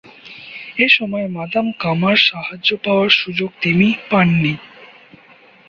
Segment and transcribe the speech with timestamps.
[0.77, 4.53] এসময় মাদাম কামার সাহায্য পাওয়ার সুযোগ তিমি পাননি।